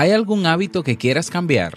[0.00, 1.76] ¿Hay algún hábito que quieras cambiar?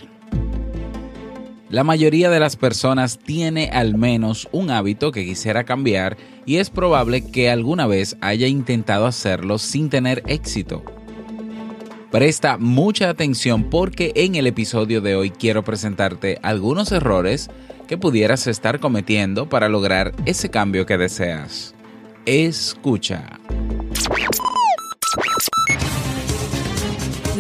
[1.70, 6.16] La mayoría de las personas tiene al menos un hábito que quisiera cambiar
[6.46, 10.86] y es probable que alguna vez haya intentado hacerlo sin tener éxito.
[12.12, 17.50] Presta mucha atención porque en el episodio de hoy quiero presentarte algunos errores
[17.90, 21.76] que pudieras estar cometiendo para lograr ese cambio que deseas.
[22.26, 23.42] Escucha.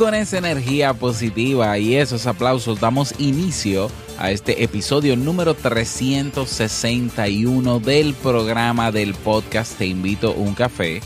[0.00, 8.14] Con esa energía positiva y esos aplausos damos inicio a este episodio número 361 del
[8.14, 11.02] programa del podcast Te invito a un café.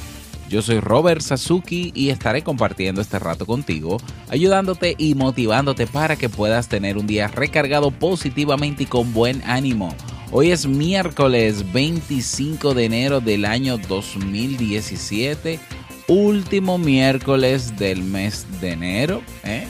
[0.48, 3.97] Yo soy Robert Sasuki y estaré compartiendo este rato contigo,
[4.28, 9.92] ayudándote y motivándote para que puedas tener un día recargado positivamente y con buen ánimo.
[10.31, 15.59] Hoy es miércoles 25 de enero del año 2017
[16.08, 19.22] último miércoles del mes de enero.
[19.44, 19.66] ¿eh?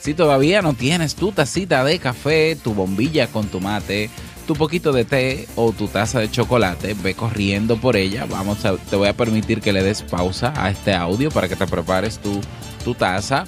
[0.00, 4.10] Si todavía no tienes tu tacita de café, tu bombilla con tu mate,
[4.46, 8.26] tu poquito de té o tu taza de chocolate, ve corriendo por ella.
[8.26, 11.56] Vamos a, te voy a permitir que le des pausa a este audio para que
[11.56, 12.40] te prepares tu,
[12.84, 13.44] tu taza.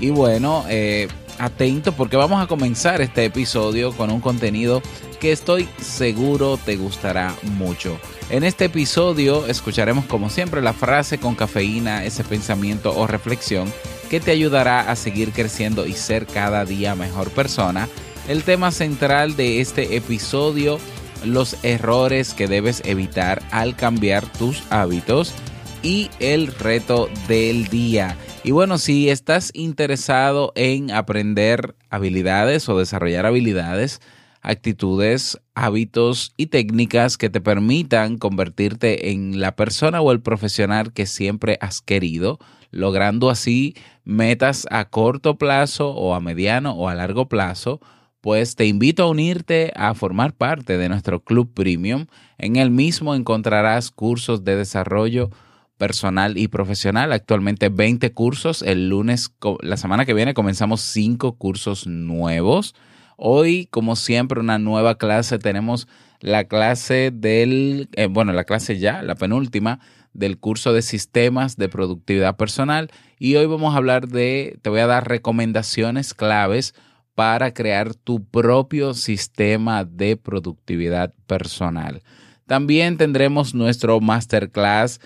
[0.00, 1.08] Y bueno, eh,
[1.42, 4.80] atento porque vamos a comenzar este episodio con un contenido
[5.20, 7.98] que estoy seguro te gustará mucho.
[8.30, 13.72] En este episodio escucharemos como siempre la frase con cafeína, ese pensamiento o reflexión
[14.08, 17.88] que te ayudará a seguir creciendo y ser cada día mejor persona.
[18.28, 20.78] El tema central de este episodio,
[21.24, 25.34] los errores que debes evitar al cambiar tus hábitos
[25.82, 28.16] y el reto del día.
[28.44, 34.00] Y bueno, si estás interesado en aprender habilidades o desarrollar habilidades,
[34.40, 41.06] actitudes, hábitos y técnicas que te permitan convertirte en la persona o el profesional que
[41.06, 42.40] siempre has querido,
[42.72, 47.80] logrando así metas a corto plazo o a mediano o a largo plazo,
[48.20, 52.06] pues te invito a unirte a formar parte de nuestro club premium.
[52.38, 55.30] En el mismo encontrarás cursos de desarrollo
[55.78, 57.12] personal y profesional.
[57.12, 58.62] Actualmente 20 cursos.
[58.62, 62.74] El lunes, la semana que viene, comenzamos 5 cursos nuevos.
[63.16, 65.38] Hoy, como siempre, una nueva clase.
[65.38, 65.88] Tenemos
[66.20, 69.80] la clase del, eh, bueno, la clase ya, la penúltima
[70.12, 72.90] del curso de sistemas de productividad personal.
[73.18, 76.74] Y hoy vamos a hablar de, te voy a dar recomendaciones claves
[77.14, 82.02] para crear tu propio sistema de productividad personal.
[82.46, 85.00] También tendremos nuestro masterclass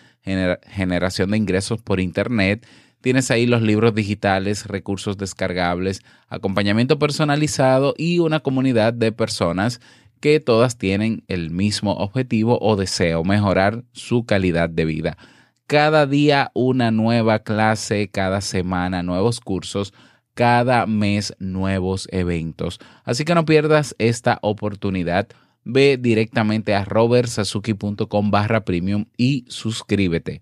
[0.69, 2.67] generación de ingresos por Internet.
[3.01, 9.81] Tienes ahí los libros digitales, recursos descargables, acompañamiento personalizado y una comunidad de personas
[10.21, 15.19] que todas tienen el mismo objetivo o deseo, mejorar su calidad de vida.
[15.67, 19.93] Cada día una nueva clase, cada semana nuevos cursos,
[20.35, 22.79] cada mes nuevos eventos.
[23.05, 25.29] Así que no pierdas esta oportunidad
[25.67, 30.41] ve directamente a robertsazuki.com barra premium y suscríbete.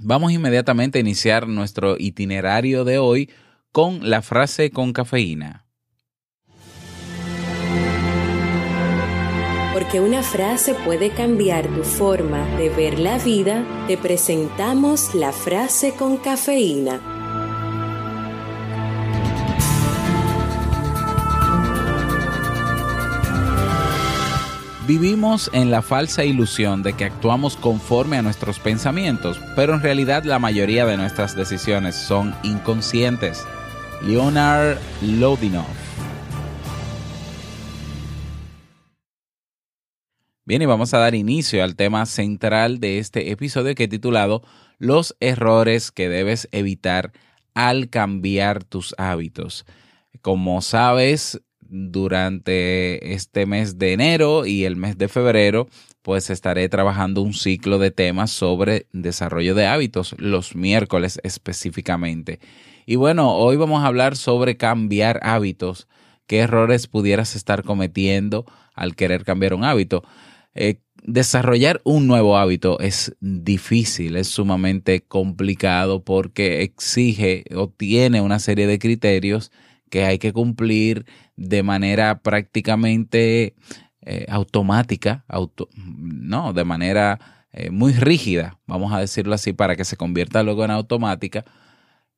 [0.00, 3.30] Vamos inmediatamente a iniciar nuestro itinerario de hoy
[3.72, 5.66] con la frase con cafeína.
[9.74, 15.94] Porque una frase puede cambiar tu forma de ver la vida, te presentamos la frase
[15.94, 17.17] con cafeína.
[24.88, 30.24] Vivimos en la falsa ilusión de que actuamos conforme a nuestros pensamientos, pero en realidad
[30.24, 33.44] la mayoría de nuestras decisiones son inconscientes.
[34.02, 35.66] Leonard Lodinov.
[40.46, 44.42] Bien, y vamos a dar inicio al tema central de este episodio que he titulado
[44.78, 47.12] Los errores que debes evitar
[47.52, 49.66] al cambiar tus hábitos.
[50.22, 55.68] Como sabes, durante este mes de enero y el mes de febrero,
[56.02, 62.40] pues estaré trabajando un ciclo de temas sobre desarrollo de hábitos, los miércoles específicamente.
[62.86, 65.88] Y bueno, hoy vamos a hablar sobre cambiar hábitos,
[66.26, 70.02] qué errores pudieras estar cometiendo al querer cambiar un hábito.
[70.54, 78.38] Eh, desarrollar un nuevo hábito es difícil, es sumamente complicado porque exige o tiene una
[78.38, 79.52] serie de criterios
[79.88, 81.06] que hay que cumplir
[81.36, 83.54] de manera prácticamente
[84.02, 85.24] eh, automática,
[85.74, 90.64] no, de manera eh, muy rígida, vamos a decirlo así, para que se convierta luego
[90.64, 91.44] en automática.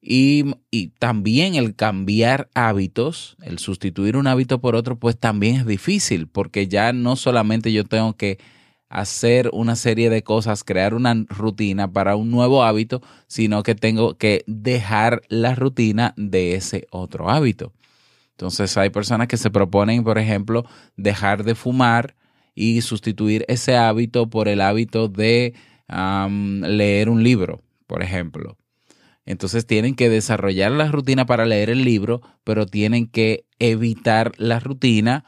[0.03, 5.67] Y, y, también el cambiar hábitos, el sustituir un hábito por otro, pues también es
[5.67, 8.39] difícil, porque ya no solamente yo tengo que
[8.91, 14.19] hacer una serie de cosas, crear una rutina para un nuevo hábito, sino que tengo
[14.19, 17.73] que dejar la rutina de ese otro hábito.
[18.33, 20.67] Entonces hay personas que se proponen, por ejemplo,
[20.97, 22.17] dejar de fumar
[22.55, 25.55] y sustituir ese hábito por el hábito de
[25.89, 28.57] leer un libro, por ejemplo.
[29.25, 34.59] Entonces tienen que desarrollar la rutina para leer el libro, pero tienen que evitar la
[34.59, 35.25] rutina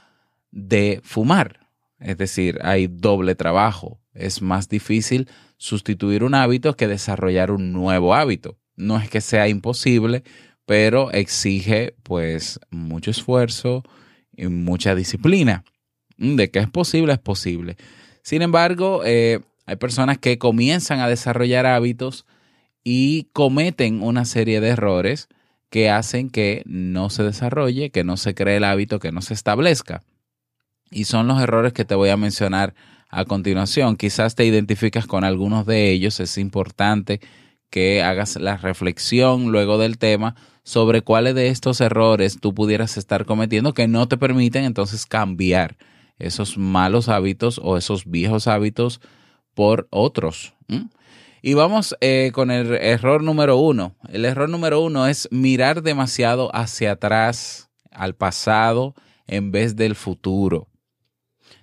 [0.50, 1.61] de fumar.
[2.02, 4.00] Es decir, hay doble trabajo.
[4.12, 8.58] Es más difícil sustituir un hábito que desarrollar un nuevo hábito.
[8.76, 10.24] No es que sea imposible,
[10.66, 13.82] pero exige pues mucho esfuerzo
[14.36, 15.64] y mucha disciplina.
[16.16, 17.76] De que es posible, es posible.
[18.22, 22.26] Sin embargo, eh, hay personas que comienzan a desarrollar hábitos
[22.84, 25.28] y cometen una serie de errores
[25.70, 29.34] que hacen que no se desarrolle, que no se cree el hábito, que no se
[29.34, 30.02] establezca.
[30.92, 32.74] Y son los errores que te voy a mencionar
[33.08, 33.96] a continuación.
[33.96, 36.20] Quizás te identificas con algunos de ellos.
[36.20, 37.20] Es importante
[37.70, 43.24] que hagas la reflexión luego del tema sobre cuáles de estos errores tú pudieras estar
[43.24, 45.76] cometiendo que no te permiten entonces cambiar
[46.18, 49.00] esos malos hábitos o esos viejos hábitos
[49.54, 50.54] por otros.
[51.42, 53.96] Y vamos eh, con el error número uno.
[54.08, 58.94] El error número uno es mirar demasiado hacia atrás, al pasado,
[59.26, 60.68] en vez del futuro.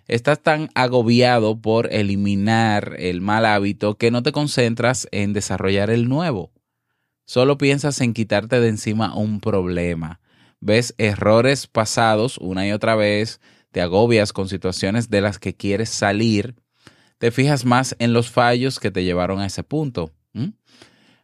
[0.09, 6.09] Estás tan agobiado por eliminar el mal hábito que no te concentras en desarrollar el
[6.09, 6.51] nuevo.
[7.25, 10.19] Solo piensas en quitarte de encima un problema.
[10.61, 13.39] Ves errores pasados una y otra vez,
[13.71, 16.55] te agobias con situaciones de las que quieres salir,
[17.19, 20.11] te fijas más en los fallos que te llevaron a ese punto.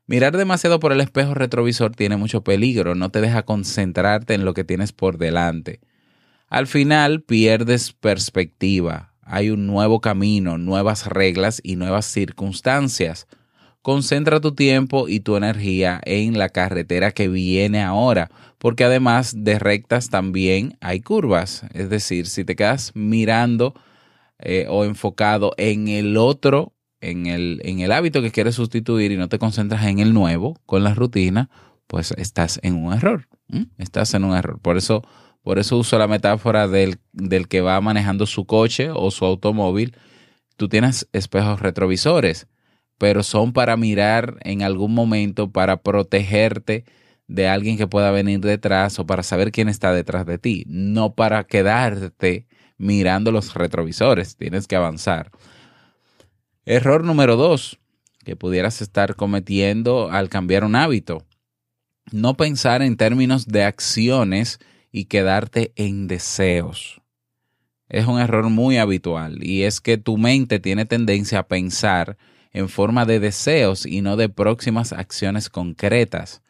[0.06, 4.54] Mirar demasiado por el espejo retrovisor tiene mucho peligro, no te deja concentrarte en lo
[4.54, 5.80] que tienes por delante
[6.56, 9.14] al final pierdes perspectiva.
[9.24, 13.28] Hay un nuevo camino, nuevas reglas y nuevas circunstancias.
[13.82, 19.60] Concentra tu tiempo y tu energía en la carretera que viene ahora, porque además de
[19.60, 21.66] rectas también hay curvas.
[21.74, 23.74] Es decir, si te quedas mirando
[24.40, 26.72] eh, o enfocado en el otro,
[27.02, 30.58] en el, en el hábito que quieres sustituir y no te concentras en el nuevo,
[30.66, 31.50] con la rutina,
[31.88, 33.28] pues estás en un error.
[33.78, 34.58] Estás en un error.
[34.62, 35.04] Por eso
[35.46, 36.98] por eso uso la metáfora del,
[37.48, 39.96] que va manejando su coche o su automóvil.
[40.58, 42.48] Tú tienes espejos retrovisores,
[42.98, 46.84] pero son para mirar en algún momento, para protegerte
[47.28, 51.14] de alguien que pueda venir detrás o para saber quién está detrás de ti, no
[51.14, 52.48] para quedarte
[52.80, 54.38] mirando los retrovisores.
[54.38, 55.30] Tienes que avanzar.
[56.66, 57.78] Error número dos
[58.24, 61.24] que pudieras estar cometiendo al cambiar un hábito.
[62.12, 64.60] No pensar en términos de acciones
[64.96, 67.02] y quedarte en deseos.
[67.90, 72.16] Es un error muy habitual y es que tu mente tiene tendencia a pensar
[72.54, 76.42] en forma de deseos y no de próximas acciones concretas.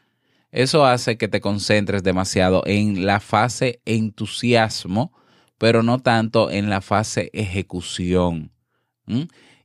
[0.51, 5.11] Eso hace que te concentres demasiado en la fase entusiasmo,
[5.57, 8.51] pero no tanto en la fase ejecución.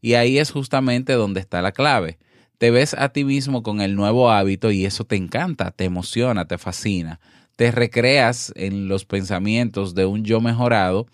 [0.00, 2.18] Y ahí es justamente donde está la clave.
[2.56, 6.46] Te ves a ti mismo con el nuevo hábito y eso te encanta, te emociona,
[6.46, 7.20] te fascina
[7.61, 11.07] te recreas en los pensamientos de un yo mejorado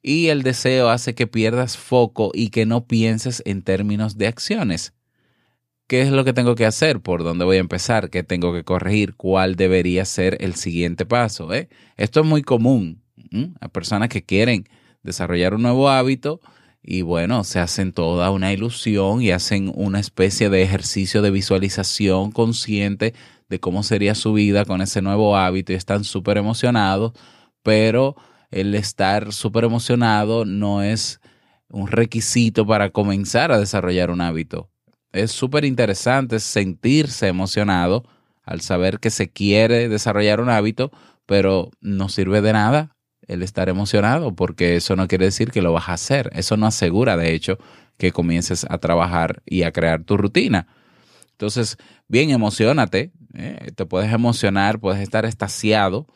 [0.00, 4.92] y el deseo hace que pierdas foco y que no pienses en términos de acciones.
[5.88, 7.00] ¿Qué es lo que tengo que hacer?
[7.00, 8.10] ¿Por dónde voy a empezar?
[8.10, 9.16] ¿Qué tengo que corregir?
[9.16, 11.52] ¿Cuál debería ser el siguiente paso?
[11.52, 11.68] Eh?
[11.96, 13.02] Esto es muy común
[13.60, 14.68] a personas que quieren
[15.02, 16.40] desarrollar un nuevo hábito
[16.80, 22.30] y bueno, se hacen toda una ilusión y hacen una especie de ejercicio de visualización
[22.30, 23.14] consciente
[23.48, 27.12] de cómo sería su vida con ese nuevo hábito y están súper emocionados,
[27.62, 28.16] pero
[28.50, 31.20] el estar súper emocionado no es
[31.70, 34.70] un requisito para comenzar a desarrollar un hábito.
[35.12, 38.04] Es súper interesante sentirse emocionado
[38.42, 40.90] al saber que se quiere desarrollar un hábito,
[41.26, 45.72] pero no sirve de nada el estar emocionado, porque eso no quiere decir que lo
[45.72, 46.30] vas a hacer.
[46.32, 47.58] Eso no asegura, de hecho,
[47.98, 50.66] que comiences a trabajar y a crear tu rutina.
[51.32, 51.76] Entonces,
[52.08, 53.72] bien, emocionate, ¿eh?
[53.74, 56.06] te puedes emocionar, puedes estar estaciado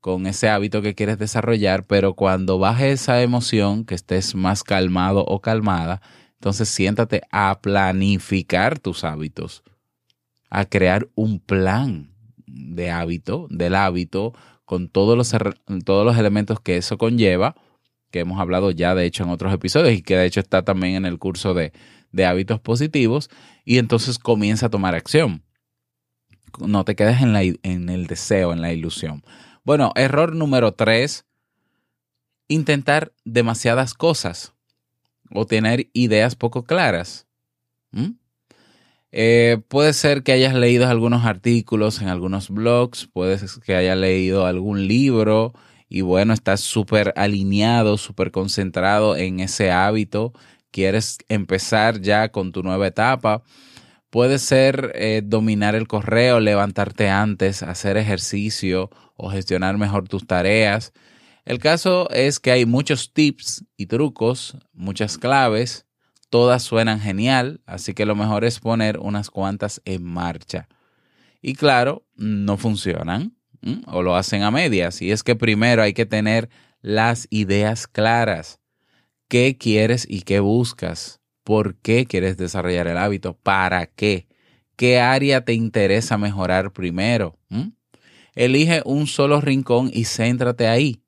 [0.00, 5.24] con ese hábito que quieres desarrollar, pero cuando baje esa emoción, que estés más calmado
[5.24, 6.00] o calmada,
[6.34, 9.62] entonces siéntate a planificar tus hábitos,
[10.48, 12.14] a crear un plan
[12.46, 14.32] de hábito, del hábito,
[14.64, 15.34] con todos los,
[15.84, 17.56] todos los elementos que eso conlleva,
[18.10, 20.94] que hemos hablado ya de hecho en otros episodios y que de hecho está también
[20.94, 21.72] en el curso de,
[22.10, 23.28] de hábitos positivos,
[23.64, 25.42] y entonces comienza a tomar acción.
[26.58, 29.22] No te quedes en, la, en el deseo, en la ilusión.
[29.64, 31.26] Bueno, error número tres,
[32.48, 34.54] intentar demasiadas cosas
[35.32, 37.26] o tener ideas poco claras.
[39.12, 43.96] Eh, puede ser que hayas leído algunos artículos en algunos blogs, puede ser que hayas
[43.96, 45.52] leído algún libro
[45.88, 50.32] y bueno, estás súper alineado, súper concentrado en ese hábito,
[50.70, 53.42] quieres empezar ya con tu nueva etapa.
[54.10, 60.92] Puede ser eh, dominar el correo, levantarte antes, hacer ejercicio o gestionar mejor tus tareas.
[61.44, 65.86] El caso es que hay muchos tips y trucos, muchas claves,
[66.28, 70.68] todas suenan genial, así que lo mejor es poner unas cuantas en marcha.
[71.40, 73.36] Y claro, no funcionan
[73.86, 75.02] o lo hacen a medias.
[75.02, 76.50] Y es que primero hay que tener
[76.82, 78.60] las ideas claras.
[79.28, 81.19] ¿Qué quieres y qué buscas?
[81.44, 83.36] ¿Por qué quieres desarrollar el hábito?
[83.36, 84.28] ¿Para qué?
[84.76, 87.38] ¿Qué área te interesa mejorar primero?
[88.34, 91.02] Elige un solo rincón y céntrate ahí.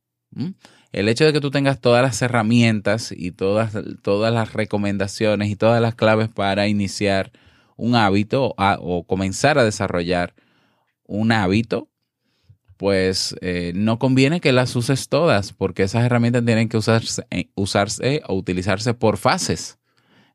[0.92, 3.72] El hecho de que tú tengas todas las herramientas y todas,
[4.02, 7.32] todas las recomendaciones y todas las claves para iniciar
[7.76, 10.34] un hábito o comenzar a desarrollar
[11.06, 11.88] un hábito,
[12.76, 17.48] pues eh, no conviene que las uses todas, porque esas herramientas tienen que usarse, eh,
[17.54, 19.78] usarse o utilizarse por fases.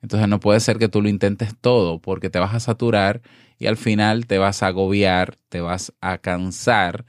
[0.08, 3.22] Entonces no puede ser que tú lo intentes todo, porque te vas a saturar
[3.60, 7.04] y al final te vas a agobiar, te vas a cansar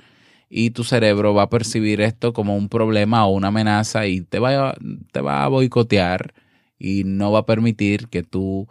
[0.50, 4.40] y tu cerebro va a percibir esto como un problema o una amenaza y te
[4.40, 4.74] va,
[5.12, 6.34] te va a boicotear
[6.76, 8.66] y no va a permitir que tú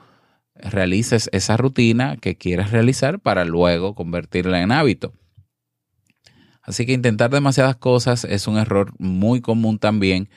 [0.56, 5.14] realices esa rutina que quieres realizar para luego convertirla en hábito.
[6.64, 10.28] Así que intentar demasiadas cosas es un error muy común también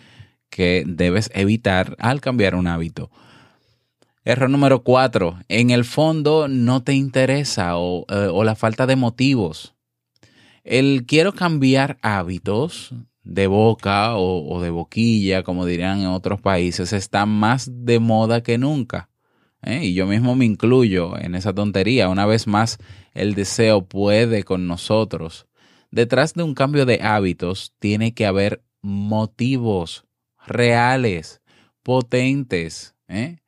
[0.49, 3.11] que debes evitar al cambiar un hábito.
[4.31, 8.95] Error número cuatro, en el fondo no te interesa o, eh, o la falta de
[8.95, 9.75] motivos.
[10.63, 12.95] El quiero cambiar hábitos
[13.25, 18.57] de boca o, de boquilla, como dirían en otros países, está más de moda que
[18.57, 19.11] nunca.
[19.63, 19.87] ¿eh?
[19.87, 22.09] Y yo mismo me incluyo en esa tontería.
[22.09, 22.79] Una vez más,
[23.15, 25.49] el deseo puede con nosotros.
[25.91, 30.05] Detrás de un cambio de hábitos tiene que haber motivos
[30.47, 31.41] reales,
[31.83, 32.95] potentes.
[33.09, 33.40] ¿eh?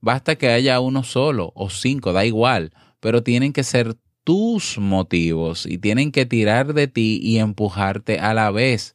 [0.00, 5.66] Basta que haya uno solo o cinco, da igual, pero tienen que ser tus motivos
[5.66, 8.94] y tienen que tirar de ti y empujarte a la vez.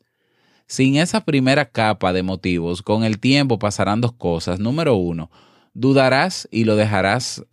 [0.68, 4.60] Sin esa primera capa de motivos, con el tiempo pasarán dos cosas.
[4.60, 5.30] Número uno,
[5.74, 7.46] dudarás y lo dejarás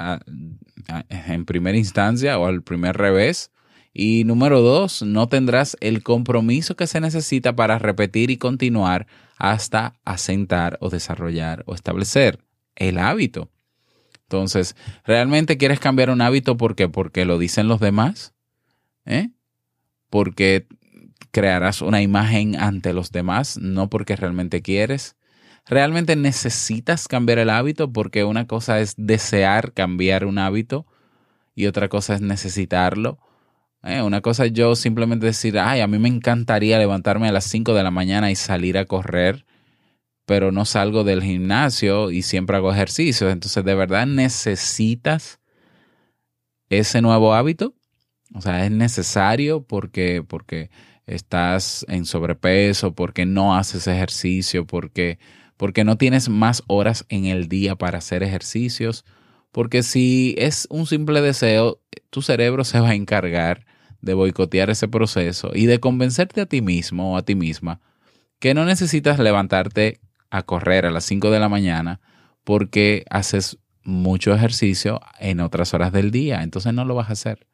[1.09, 3.51] en primera instancia o al primer revés.
[3.93, 9.07] Y número dos, no tendrás el compromiso que se necesita para repetir y continuar
[9.37, 12.39] hasta asentar o desarrollar o establecer
[12.76, 13.50] el hábito.
[14.33, 16.57] Entonces, ¿realmente quieres cambiar un hábito?
[16.57, 16.88] ¿Por qué?
[16.88, 18.35] Porque lo dicen los demás.
[19.05, 19.31] ¿Eh?
[20.09, 20.67] Porque
[21.31, 25.17] crearás una imagen ante los demás, no porque realmente quieres.
[25.67, 27.93] ¿Realmente necesitas cambiar el hábito?
[27.93, 30.87] Porque una cosa es desear cambiar un hábito
[31.55, 33.19] y otra cosa es necesitarlo.
[33.83, 34.02] ¿Eh?
[34.02, 37.75] Una cosa es yo simplemente decir, ay, a mí me encantaría levantarme a las 5
[37.75, 39.45] de la mañana y salir a correr
[40.33, 43.29] pero no salgo del gimnasio y siempre hago ejercicio.
[43.29, 45.41] Entonces, ¿de verdad necesitas
[46.71, 47.75] ese nuevo hábito?
[48.33, 50.71] O sea, es necesario porque, porque
[51.05, 55.19] estás en sobrepeso, porque no haces ejercicio, porque,
[55.59, 59.05] porque no tienes más horas en el día para hacer ejercicios.
[59.51, 63.67] Porque si es un simple deseo, tu cerebro se va a encargar
[64.01, 67.83] de boicotear ese proceso y de convencerte a ti mismo o a ti misma
[68.43, 70.01] que no necesitas levantarte
[70.33, 72.01] a correr a las 5 de la mañana
[72.43, 77.47] porque haces mucho ejercicio en otras horas del día, entonces no lo vas a hacer.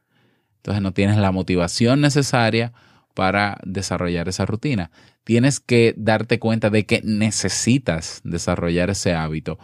[0.59, 2.73] Entonces no tienes la motivación necesaria
[3.15, 4.93] para desarrollar esa rutina.
[5.25, 9.59] Tienes que darte cuenta de que necesitas desarrollar ese hábito,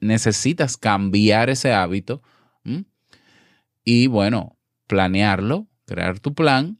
[0.00, 2.22] necesitas cambiar ese hábito
[3.84, 6.78] y bueno, planearlo, crear tu plan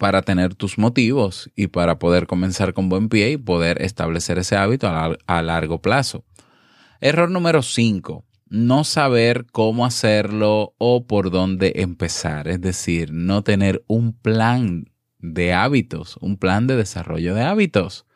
[0.00, 4.56] para tener tus motivos y para poder comenzar con buen pie y poder establecer ese
[4.56, 6.24] hábito a, largo plazo.
[7.02, 8.24] Error número 5.
[8.48, 12.48] No saber cómo hacerlo o por dónde empezar.
[12.48, 14.86] Es decir, no tener un plan
[15.18, 18.06] de hábitos, un plan de desarrollo de hábitos.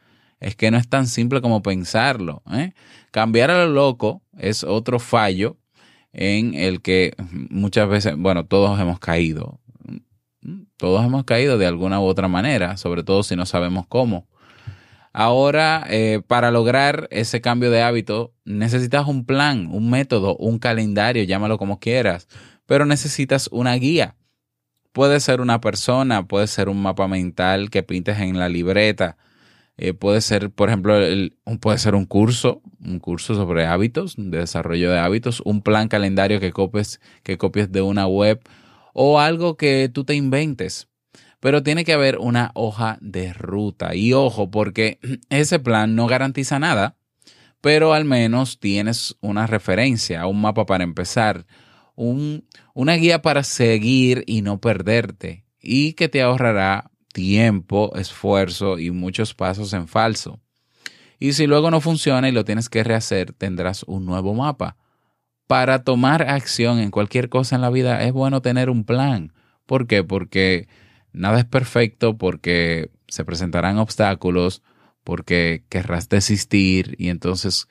[0.40, 2.42] Es que no es tan simple como pensarlo.
[2.50, 2.72] ¿eh?
[3.10, 5.58] Cambiar a lo loco es otro fallo
[6.14, 7.12] en el que
[7.50, 9.60] muchas veces, bueno, todos hemos caído.
[10.84, 14.26] Todos hemos caído de alguna u otra manera, sobre todo si no sabemos cómo.
[15.14, 21.24] Ahora, eh, para lograr ese cambio de hábito, necesitas un plan, un método, un calendario,
[21.24, 22.28] llámalo como quieras,
[22.66, 24.16] pero necesitas una guía.
[24.92, 29.16] Puede ser una persona, puede ser un mapa mental que pintes en la libreta,
[29.78, 30.98] eh, puede ser, por ejemplo,
[31.62, 36.40] puede ser un curso, un curso sobre hábitos, de desarrollo de hábitos, un plan calendario
[36.40, 38.42] que copies, que copies de una web
[38.94, 40.88] o algo que tú te inventes.
[41.40, 43.94] Pero tiene que haber una hoja de ruta.
[43.94, 44.98] Y ojo, porque
[45.28, 46.96] ese plan no garantiza nada,
[47.60, 51.44] pero al menos tienes una referencia, un mapa para empezar,
[51.96, 58.90] un, una guía para seguir y no perderte, y que te ahorrará tiempo, esfuerzo y
[58.90, 60.40] muchos pasos en falso.
[61.18, 64.76] Y si luego no funciona y lo tienes que rehacer, tendrás un nuevo mapa.
[65.46, 69.32] Para tomar acción en cualquier cosa en la vida es bueno tener un plan.
[69.66, 70.02] ¿Por qué?
[70.02, 70.68] Porque
[71.12, 74.62] nada es perfecto, porque se presentarán obstáculos,
[75.04, 77.68] porque querrás desistir y entonces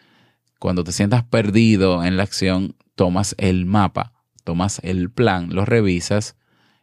[0.60, 4.13] cuando te sientas perdido en la acción, tomas el mapa,
[4.44, 6.38] tomas el plan, lo revisas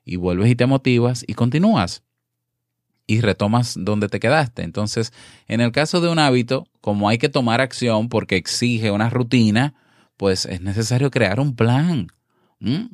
[0.05, 2.03] y vuelves y te motivas y continúas
[3.07, 4.63] y retomas donde te quedaste.
[4.63, 5.13] Entonces,
[5.49, 9.75] en el caso de un hábito, como hay que tomar acción porque exige una rutina,
[10.21, 12.09] pues es necesario crear un plan.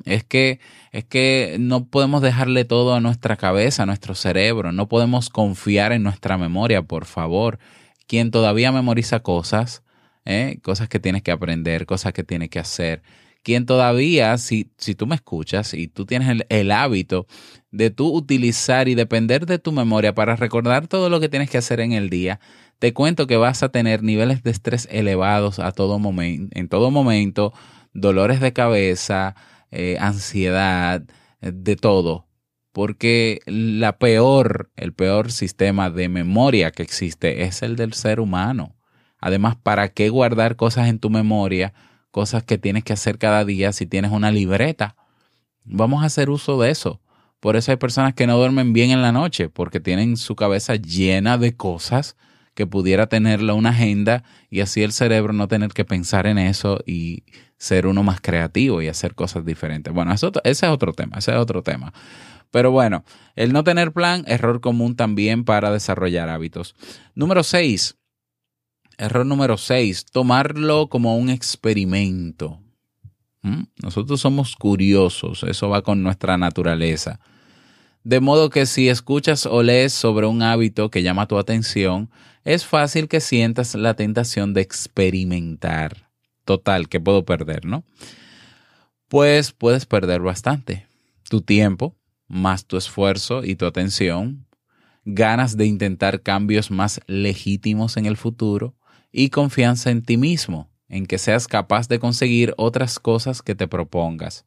[0.05, 0.61] Es que,
[0.93, 5.91] es que no podemos dejarle todo a nuestra cabeza, a nuestro cerebro, no podemos confiar
[5.91, 7.59] en nuestra memoria, por favor.
[8.07, 9.83] Quien todavía memoriza cosas,
[10.23, 10.59] ¿eh?
[10.63, 13.01] cosas que tienes que aprender, cosas que tienes que hacer,
[13.43, 17.27] quien todavía, si, si tú me escuchas y tú tienes el, hábito
[17.71, 21.57] de tú utilizar y depender de tu memoria para recordar todo lo que tienes que
[21.57, 22.39] hacer en el día,
[22.79, 26.91] te cuento que vas a tener niveles de estrés elevados a todo momento, en todo
[26.91, 27.53] momento,
[27.93, 29.35] dolores de cabeza,
[29.71, 31.03] eh, ansiedad,
[31.41, 32.27] eh, de todo.
[32.71, 38.75] Porque la peor, el peor sistema de memoria que existe es el del ser humano.
[39.19, 41.73] Además, ¿para qué guardar cosas en tu memoria
[42.17, 44.95] cosas que tienes que hacer cada día si tienes una libreta.
[45.63, 46.99] Vamos a hacer uso de eso.
[47.39, 50.77] Por eso hay personas que no duermen bien en la noche, porque tienen su cabeza
[50.77, 52.17] llena de cosas
[52.55, 56.79] que pudiera tenerla una agenda y así el cerebro no tener que pensar en eso
[56.87, 57.23] y
[57.59, 59.93] ser uno más creativo y hacer cosas diferentes.
[59.93, 61.93] Bueno, eso, ese es otro tema, ese es otro tema.
[62.49, 63.03] Pero bueno,
[63.35, 66.73] el no tener plan, error común también para desarrollar hábitos.
[67.13, 67.95] Número 6,
[68.97, 72.59] Error número 6, tomarlo como un experimento.
[73.43, 73.63] ¿Mm?
[73.83, 77.19] Nosotros somos curiosos, eso va con nuestra naturaleza.
[78.03, 82.09] De modo que si escuchas o lees sobre un hábito que llama tu atención,
[82.43, 86.09] es fácil que sientas la tentación de experimentar.
[86.45, 87.83] Total, que puedo perder, ¿no?
[89.09, 90.87] Pues puedes perder bastante.
[91.29, 91.95] Tu tiempo,
[92.27, 94.47] más tu esfuerzo y tu atención,
[95.03, 98.75] ganas de intentar cambios más legítimos en el futuro,
[99.11, 103.67] y confianza en ti mismo, en que seas capaz de conseguir otras cosas que te
[103.67, 104.45] propongas.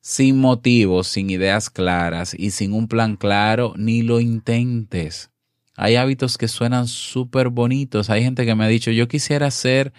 [0.00, 5.30] Sin motivos, sin ideas claras y sin un plan claro, ni lo intentes.
[5.76, 8.10] Hay hábitos que suenan súper bonitos.
[8.10, 9.92] Hay gente que me ha dicho, yo quisiera hacer,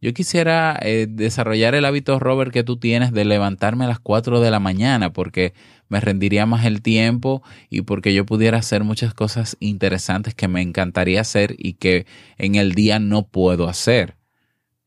[0.00, 4.40] yo quisiera eh, desarrollar el hábito, Robert, que tú tienes de levantarme a las 4
[4.40, 5.54] de la mañana, porque
[5.88, 10.62] me rendiría más el tiempo y porque yo pudiera hacer muchas cosas interesantes que me
[10.62, 12.06] encantaría hacer y que
[12.38, 14.16] en el día no puedo hacer.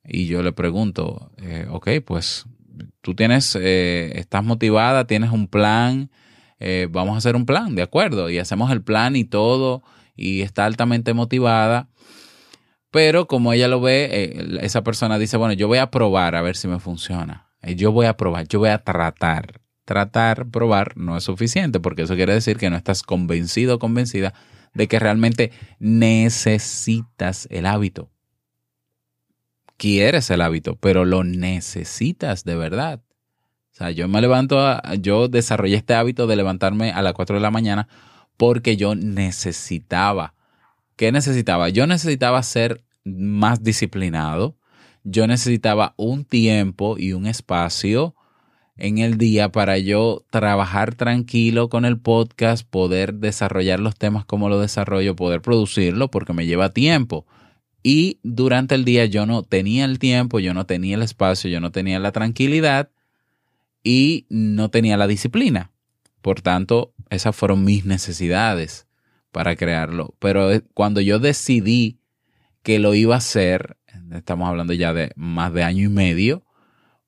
[0.04, 2.46] Y yo le pregunto, eh, ok, pues
[3.02, 6.10] tú tienes, eh, estás motivada, tienes un plan,
[6.60, 9.84] eh, vamos a hacer un plan, de acuerdo, y hacemos el plan y todo,
[10.16, 11.90] y está altamente motivada.
[12.92, 16.56] Pero como ella lo ve, esa persona dice, bueno, yo voy a probar a ver
[16.56, 17.50] si me funciona.
[17.62, 22.14] Yo voy a probar, yo voy a tratar tratar, probar, no es suficiente, porque eso
[22.14, 24.36] quiere decir que no estás convencido o convencida
[24.76, 28.12] de que realmente necesitas el hábito.
[29.78, 33.02] Quieres el hábito, pero lo necesitas de verdad.
[33.74, 34.60] O sea, yo me levanto,
[35.00, 37.88] yo desarrollé este hábito de levantarme a las 4 de la mañana
[38.38, 40.36] porque yo necesitaba.
[41.00, 41.70] ¿Qué necesitaba?
[41.70, 44.58] Yo necesitaba ser más disciplinado.
[45.06, 48.16] Yo necesitaba un tiempo y un espacio
[48.76, 54.50] en el día para yo trabajar tranquilo con el podcast, poder desarrollar los temas como
[54.50, 57.26] lo desarrollo, poder producirlo, porque me lleva tiempo.
[57.82, 61.62] Y durante el día yo no tenía el tiempo, yo no tenía el espacio, yo
[61.62, 62.90] no tenía la tranquilidad
[63.86, 65.72] y no tenía la disciplina.
[66.22, 68.89] Por tanto, esas fueron mis necesidades
[69.32, 70.16] para crearlo.
[70.20, 72.00] Pero eh, cuando yo decidí
[72.64, 73.78] que lo iba a hacer,
[74.12, 76.46] estamos hablando ya de más de año y medio,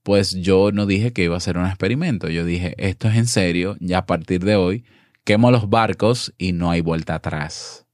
[0.03, 2.29] pues yo no dije que iba a ser un experimento.
[2.29, 4.85] Yo dije, esto es en serio, ya a partir de hoy,
[5.23, 7.85] quemo los barcos y no hay vuelta atrás.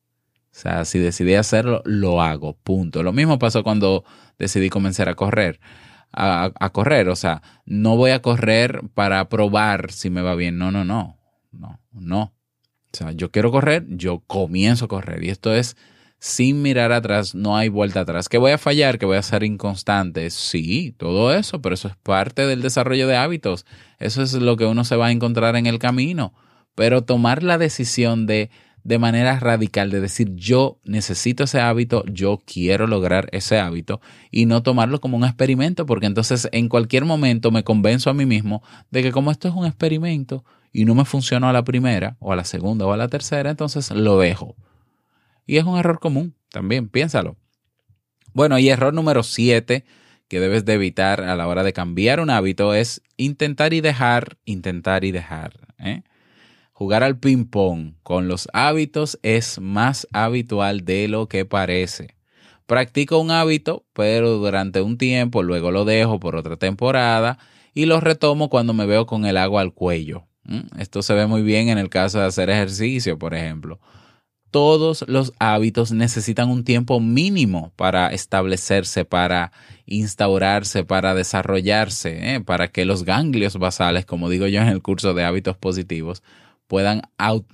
[0.52, 3.04] O sea, si decidí hacerlo, lo hago, punto.
[3.04, 4.04] Lo mismo pasó cuando
[4.40, 5.60] decidí comenzar a correr.
[6.13, 10.58] A, a, correr, o sea, no voy a correr para probar si me va bien.
[10.58, 11.20] No, no, no,
[11.52, 12.37] no, no.
[12.98, 15.24] O sea, yo quiero correr, yo comienzo a correr.
[15.24, 15.78] Y esto es
[16.18, 18.28] sin mirar atrás, no hay vuelta atrás.
[18.28, 18.98] ¿Que voy a fallar?
[18.98, 20.32] ¿Que voy a ser inconstante?
[20.32, 23.68] Sí, todo eso, pero eso es parte del desarrollo de hábitos.
[24.00, 26.34] Eso es lo que uno se va a encontrar en el camino.
[26.74, 28.50] Pero tomar la decisión de,
[28.84, 34.48] de manera radical, de decir yo necesito ese hábito, yo quiero lograr ese hábito y
[34.48, 38.64] no tomarlo como un experimento, porque entonces en cualquier momento me convenzo a mí mismo
[38.90, 42.32] de que como esto es un experimento y no me funcionó a la primera o
[42.32, 44.56] a la segunda o a la tercera, entonces lo dejo
[45.47, 47.38] y es un error común, también, piénsalo.
[48.34, 49.86] Bueno, y error número 7
[50.27, 54.38] que debes de evitar a la hora de cambiar un hábito es intentar y dejar,
[54.43, 55.53] intentar y dejar.
[55.80, 56.03] ¿eh?
[56.73, 62.17] Jugar al ping-pong con los hábitos es más habitual de lo que parece.
[62.65, 67.39] Practico un hábito, pero durante un tiempo, luego lo dejo por otra temporada
[67.73, 70.27] y lo retomo cuando me veo con el agua al cuello.
[70.78, 73.80] Esto se ve muy bien en el caso de hacer ejercicio, por ejemplo
[74.52, 79.52] todos los hábitos necesitan un tiempo mínimo para establecerse, para
[79.86, 82.42] instaurarse, para desarrollarse, ¿eh?
[82.42, 86.24] para que los ganglios basales, como digo yo en el curso de hábitos positivos,
[86.68, 87.02] puedan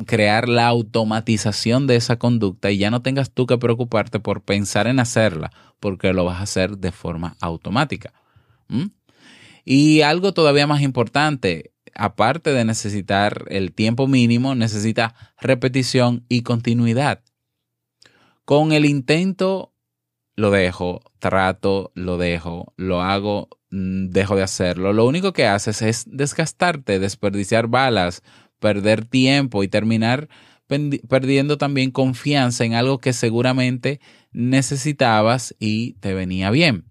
[0.05, 4.87] crear la automatización de esa conducta y ya no tengas tú que preocuparte por pensar
[4.87, 8.13] en hacerla, porque lo vas a hacer de forma automática.
[9.65, 17.21] Y algo todavía más importante, aparte de necesitar el tiempo mínimo, necesita repetición y continuidad.
[18.45, 19.73] Con el intento
[20.35, 24.93] lo dejo, trato, lo dejo, lo hago, mm, dejo de hacerlo.
[24.93, 28.23] Lo único que haces es desgastarte, desperdiciar balas,
[28.59, 30.29] perder tiempo y terminar
[31.07, 33.99] perdiendo también confianza en algo que seguramente
[34.31, 36.85] necesitabas y te venía bien.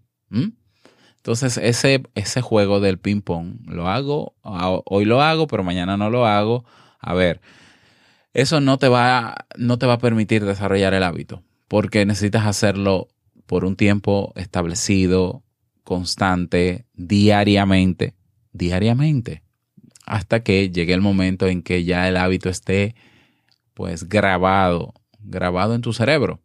[1.22, 6.26] Entonces, ese, ese juego del ping-pong lo hago, hoy lo hago, pero mañana no lo
[6.26, 6.64] hago.
[6.98, 7.40] A ver,
[8.34, 13.06] eso no te va, no te va a permitir desarrollar el hábito, porque necesitas hacerlo
[13.46, 15.44] por un tiempo establecido,
[15.84, 18.16] constante, diariamente,
[18.52, 19.44] diariamente,
[20.04, 22.96] hasta que llegue el momento en que ya el hábito esté,
[23.74, 26.40] pues, grabado, grabado en tu cerebro.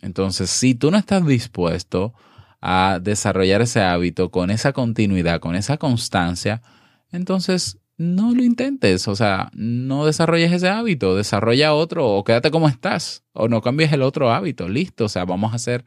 [0.00, 2.14] Entonces, si tú no estás dispuesto
[2.60, 6.62] a desarrollar ese hábito con esa continuidad, con esa constancia,
[7.10, 12.68] entonces no lo intentes, o sea, no desarrolles ese hábito, desarrolla otro o quédate como
[12.68, 15.84] estás o no cambies el otro hábito, listo, o sea, vamos a ser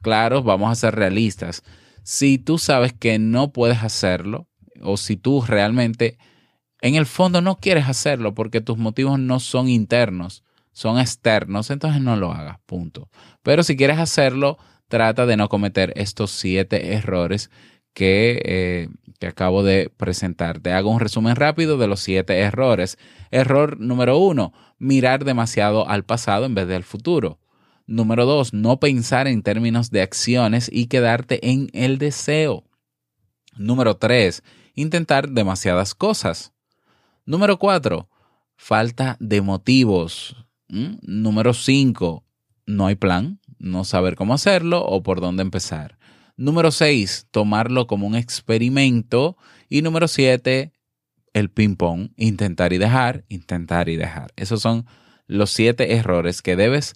[0.00, 1.62] claros, vamos a ser realistas.
[2.02, 4.48] Si tú sabes que no puedes hacerlo
[4.80, 6.18] o si tú realmente
[6.80, 12.00] en el fondo no quieres hacerlo porque tus motivos no son internos, son externos, entonces
[12.00, 13.10] no lo hagas, punto.
[13.42, 14.56] Pero si quieres hacerlo,
[14.90, 17.50] trata de no cometer estos siete errores
[17.94, 20.60] que, eh, que, acabo de presentar.
[20.60, 22.98] Te hago un resumen rápido de los siete errores.
[23.30, 27.38] Error número uno, mirar demasiado al pasado en vez del futuro.
[27.86, 32.64] Número dos, no pensar en términos de acciones y quedarte en el deseo.
[33.56, 34.42] Número tres,
[34.74, 36.52] intentar demasiadas cosas.
[37.24, 38.08] Número cuatro,
[38.56, 40.36] falta de motivos.
[40.68, 40.98] ¿Mm?
[41.02, 42.24] Número cinco,
[42.66, 45.98] no hay plan no saber cómo hacerlo o por dónde empezar.
[46.36, 49.36] Número 6, tomarlo como un experimento.
[49.68, 50.72] Y número 7,
[51.34, 54.32] el ping-pong, intentar y dejar, intentar y dejar.
[54.36, 54.86] Esos son
[55.26, 56.94] los siete errores que debes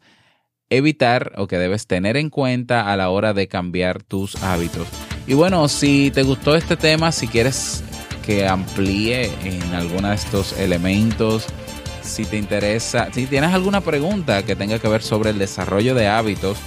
[0.70, 4.88] evitar o que debes tener en cuenta a la hora de cambiar tus hábitos.
[5.27, 7.85] Y bueno, si te gustó este tema, si quieres
[8.24, 11.46] que amplíe en alguno de estos elementos,
[12.05, 16.09] si te interesa, si tienes alguna pregunta que tenga que ver sobre el desarrollo de
[16.09, 16.59] hábitos,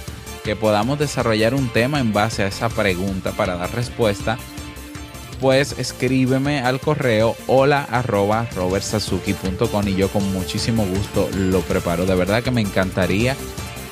[0.44, 4.38] que podamos desarrollar un tema en base a esa pregunta para dar respuesta,
[5.40, 8.48] pues escríbeme al correo hola arroba
[9.86, 12.06] y yo con muchísimo gusto lo preparo.
[12.06, 13.36] De verdad que me encantaría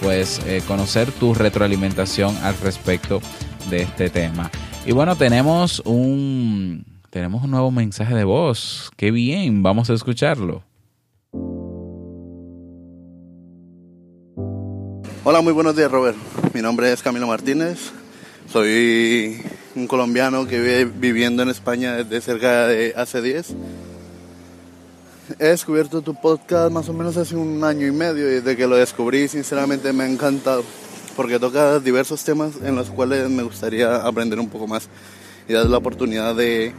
[0.03, 3.21] pues eh, conocer tu retroalimentación al respecto
[3.71, 4.51] de este tema.
[4.85, 8.91] Y bueno, tenemos un tenemos un nuevo mensaje de voz.
[8.97, 10.63] Qué bien, vamos a escucharlo.
[15.29, 16.17] Hola, muy buenos días, Robert.
[16.55, 17.91] Mi nombre es Camilo Martínez.
[18.49, 19.43] Soy
[19.75, 23.55] un colombiano que vive viviendo en España desde cerca de hace 10.
[25.41, 28.69] He descubierto tu podcast más o menos hace un año y medio y desde que
[28.69, 30.63] lo descubrí sinceramente me ha encantado
[31.17, 34.89] porque toca diversos temas en los cuales me gustaría aprender un poco más
[35.49, 36.73] y dar la oportunidad de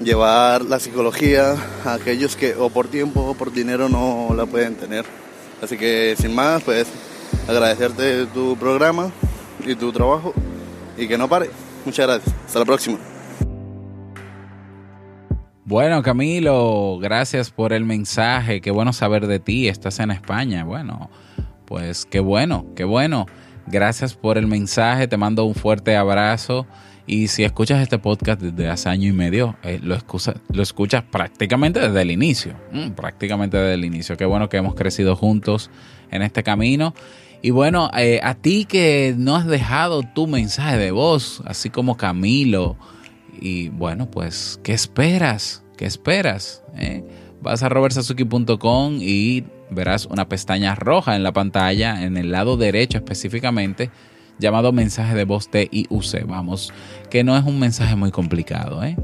[0.00, 4.74] llevar la psicología a aquellos que o por tiempo o por dinero no la pueden
[4.74, 5.04] tener.
[5.60, 6.86] Así que sin más, pues
[7.48, 9.10] agradecerte tu programa
[9.64, 10.34] y tu trabajo
[10.96, 11.50] y que no pare.
[11.84, 12.34] Muchas gracias.
[12.46, 12.98] Hasta la próxima.
[15.66, 18.60] Bueno, Camilo, gracias por el mensaje.
[18.60, 19.68] Qué bueno saber de ti.
[19.68, 20.62] Estás en España.
[20.64, 21.10] Bueno,
[21.64, 23.26] pues qué bueno, qué bueno.
[23.66, 25.08] Gracias por el mensaje.
[25.08, 26.66] Te mando un fuerte abrazo.
[27.06, 29.96] Y si escuchas este podcast desde hace año y medio, eh, lo,
[30.52, 32.54] lo, escuchas prácticamente desde el inicio.
[32.72, 34.16] Mm, prácticamente desde el inicio.
[34.16, 35.70] Qué bueno que hemos crecido juntos
[36.10, 36.94] en este camino.
[37.42, 41.96] Y bueno, eh, a ti que no has dejado tu mensaje de voz, así como
[41.96, 42.76] Camilo,
[43.38, 45.62] y bueno, pues, ¿qué esperas?
[45.76, 46.62] ¿Qué esperas?
[46.76, 47.04] Eh,
[47.42, 52.96] vas a robertsazuki.com y verás una pestaña roja en la pantalla, en el lado derecho
[52.96, 53.90] específicamente,
[54.38, 56.26] llamado mensaje de voz TIUC.
[56.26, 56.72] Vamos,
[57.10, 58.96] que no es un mensaje muy complicado, ¿eh?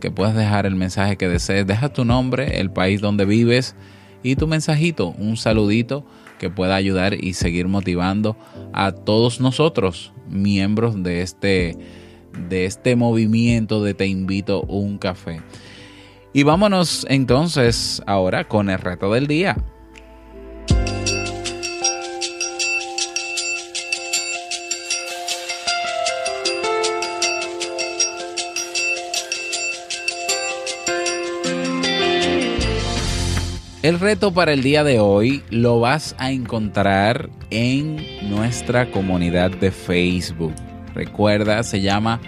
[0.00, 1.66] que puedes dejar el mensaje que desees.
[1.66, 3.74] Deja tu nombre, el país donde vives
[4.22, 6.04] y tu mensajito, un saludito
[6.40, 8.34] que pueda ayudar y seguir motivando
[8.72, 11.76] a todos nosotros, miembros de este,
[12.48, 15.42] de este movimiento de Te invito un café.
[16.32, 19.58] Y vámonos entonces ahora con el reto del día.
[33.82, 37.96] El reto para el día de hoy lo vas a encontrar en
[38.28, 40.52] nuestra comunidad de Facebook.
[40.94, 42.20] Recuerda, se llama,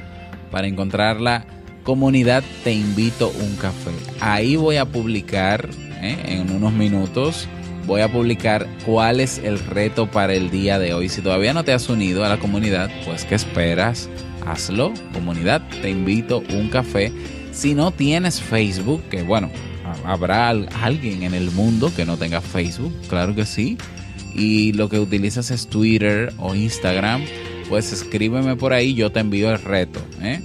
[0.50, 1.44] para encontrarla,
[1.82, 3.90] comunidad Te invito un café.
[4.20, 5.68] Ahí voy a publicar
[6.00, 6.16] ¿eh?
[6.26, 7.46] en unos minutos.
[7.86, 11.10] Voy a publicar cuál es el reto para el día de hoy.
[11.10, 14.08] Si todavía no te has unido a la comunidad, pues ¿qué esperas?
[14.46, 14.94] Hazlo.
[15.12, 17.12] Comunidad, te invito un café.
[17.52, 19.50] Si no tienes Facebook, que bueno,
[20.04, 23.78] habrá alguien en el mundo que no tenga Facebook, claro que sí.
[24.34, 27.22] Y lo que utilizas es Twitter o Instagram,
[27.68, 30.00] pues escríbeme por ahí, yo te envío el reto.
[30.22, 30.40] ¿eh?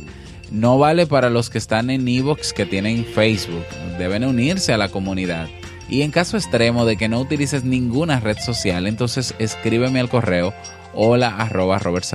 [0.51, 3.65] No vale para los que están en Evox que tienen Facebook,
[3.97, 5.47] deben unirse a la comunidad.
[5.89, 10.53] Y en caso extremo de que no utilices ninguna red social, entonces escríbeme al correo
[10.93, 12.05] hola arroba Robert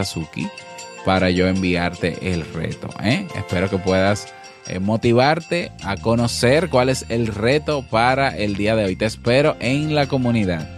[1.05, 2.88] para yo enviarte el reto.
[3.03, 3.27] ¿eh?
[3.35, 4.33] Espero que puedas
[4.66, 8.96] eh, motivarte a conocer cuál es el reto para el día de hoy.
[8.96, 10.68] Te espero en la comunidad.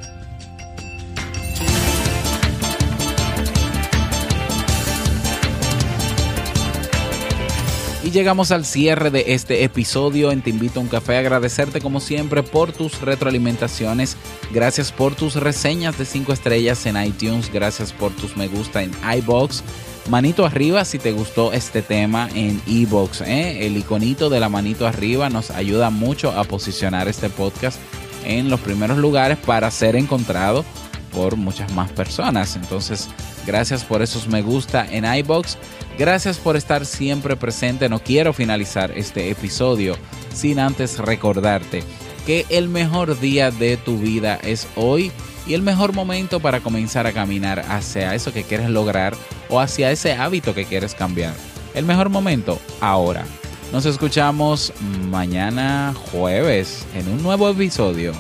[8.05, 11.17] Y llegamos al cierre de este episodio en Te Invito a un Café.
[11.17, 14.19] Agradecerte como siempre por tus retroalimentaciones.
[14.53, 17.51] Gracias por tus reseñas de 5 estrellas en iTunes.
[17.51, 19.63] Gracias por tus me gusta en iBox
[20.09, 23.23] manito arriba si te gustó este tema en Evox.
[23.23, 23.67] ¿eh?
[23.67, 27.79] El iconito de la manito arriba nos ayuda mucho a posicionar este podcast
[28.25, 30.65] en los primeros lugares para ser encontrado
[31.13, 32.57] por muchas más personas.
[32.57, 33.09] Entonces,
[33.47, 35.57] gracias por esos me gusta en iBox.
[35.99, 37.89] Gracias por estar siempre presente.
[37.89, 39.97] No quiero finalizar este episodio
[40.33, 41.85] sin antes recordarte
[42.27, 45.13] que el mejor día de tu vida es hoy
[45.47, 49.15] y el mejor momento para comenzar a caminar hacia eso que quieres lograr
[49.49, 51.35] o hacia ese hábito que quieres cambiar.
[51.75, 53.25] El mejor momento, ahora.
[53.73, 54.73] Nos escuchamos
[55.11, 58.13] mañana jueves en un nuevo episodio.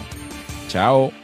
[0.68, 1.23] Chao.